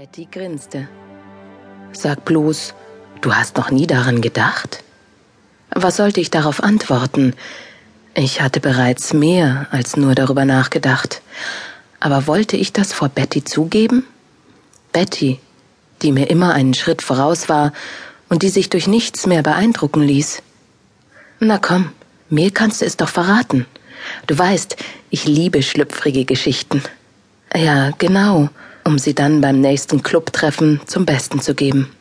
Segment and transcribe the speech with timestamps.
[0.00, 0.88] Betty grinste.
[1.92, 2.72] Sag bloß,
[3.20, 4.82] du hast noch nie daran gedacht?
[5.72, 7.34] Was sollte ich darauf antworten?
[8.14, 11.20] Ich hatte bereits mehr als nur darüber nachgedacht.
[12.00, 14.06] Aber wollte ich das vor Betty zugeben?
[14.94, 15.38] Betty,
[16.00, 17.74] die mir immer einen Schritt voraus war
[18.30, 20.40] und die sich durch nichts mehr beeindrucken ließ.
[21.40, 21.92] Na komm,
[22.30, 23.66] mir kannst du es doch verraten.
[24.26, 24.76] Du weißt,
[25.10, 26.82] ich liebe schlüpfrige Geschichten.
[27.54, 28.48] Ja, genau
[28.90, 31.94] um sie dann beim nächsten Clubtreffen zum Besten zu geben.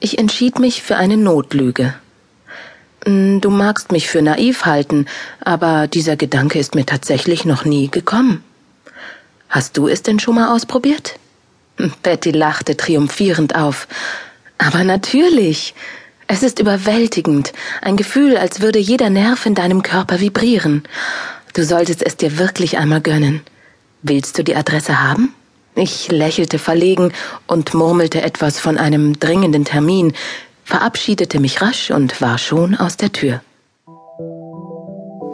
[0.00, 1.94] Ich entschied mich für eine Notlüge.
[3.04, 5.06] Hm, du magst mich für naiv halten,
[5.40, 8.42] aber dieser Gedanke ist mir tatsächlich noch nie gekommen.
[9.48, 11.14] Hast du es denn schon mal ausprobiert?
[12.02, 13.86] Betty lachte triumphierend auf.
[14.58, 15.76] Aber natürlich.
[16.26, 20.82] Es ist überwältigend, ein Gefühl, als würde jeder Nerv in deinem Körper vibrieren.
[21.54, 23.42] Du solltest es dir wirklich einmal gönnen.
[24.02, 25.32] Willst du die Adresse haben?
[25.78, 27.12] Ich lächelte verlegen
[27.46, 30.12] und murmelte etwas von einem dringenden Termin,
[30.64, 33.40] verabschiedete mich rasch und war schon aus der Tür.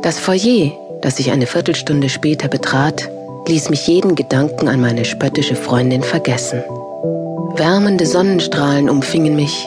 [0.03, 3.09] Das Foyer, das ich eine Viertelstunde später betrat,
[3.49, 6.63] ließ mich jeden Gedanken an meine spöttische Freundin vergessen.
[7.57, 9.67] Wärmende Sonnenstrahlen umfingen mich,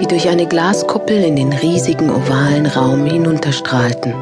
[0.00, 4.14] die durch eine Glaskuppel in den riesigen ovalen Raum hinunterstrahlten.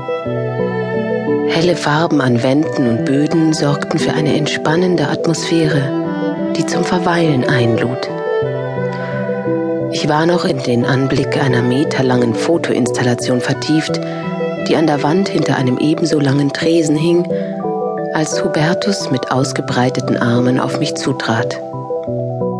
[1.49, 8.09] Helle Farben an Wänden und Böden sorgten für eine entspannende Atmosphäre, die zum Verweilen einlud.
[9.93, 14.01] Ich war noch in den Anblick einer meterlangen Fotoinstallation vertieft,
[14.69, 17.27] die an der Wand hinter einem ebenso langen Tresen hing,
[18.15, 21.61] als Hubertus mit ausgebreiteten Armen auf mich zutrat.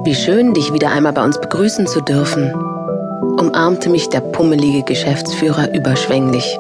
[0.05, 2.53] Wie schön, dich wieder einmal bei uns begrüßen zu dürfen,
[3.39, 6.59] umarmte mich der pummelige Geschäftsführer überschwänglich.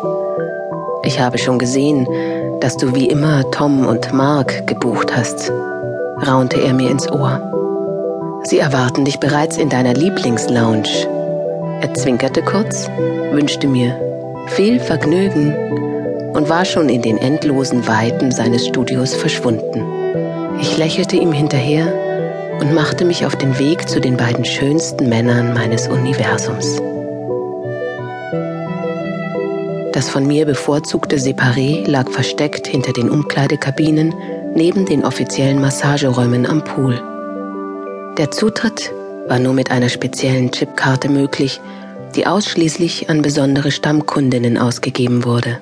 [1.08, 2.06] Ich habe schon gesehen,
[2.60, 5.50] dass du wie immer Tom und Mark gebucht hast,
[6.26, 7.40] raunte er mir ins Ohr.
[8.44, 10.82] Sie erwarten dich bereits in deiner Lieblingslounge.
[11.80, 12.90] Er zwinkerte kurz,
[13.32, 13.98] wünschte mir
[14.48, 15.54] viel Vergnügen
[16.34, 19.82] und war schon in den endlosen Weiten seines Studios verschwunden.
[20.60, 21.90] Ich lächelte ihm hinterher
[22.60, 26.82] und machte mich auf den Weg zu den beiden schönsten Männern meines Universums.
[29.98, 34.14] Das von mir bevorzugte Separé lag versteckt hinter den Umkleidekabinen
[34.54, 37.02] neben den offiziellen Massageräumen am Pool.
[38.16, 38.92] Der Zutritt
[39.26, 41.60] war nur mit einer speziellen Chipkarte möglich,
[42.14, 45.58] die ausschließlich an besondere Stammkundinnen ausgegeben wurde.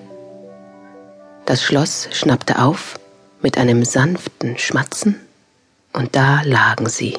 [1.47, 3.01] Das Schloss schnappte auf
[3.41, 5.19] mit einem sanften Schmatzen
[5.95, 7.17] und da lagen sie.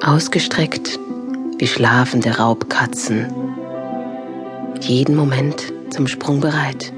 [0.00, 1.00] Ausgestreckt
[1.58, 3.39] wie schlafende Raubkatzen
[4.84, 6.92] jeden Moment zum Sprung bereit.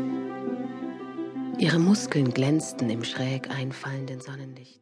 [1.59, 4.81] Ihre Muskeln glänzten im schräg einfallenden Sonnenlicht.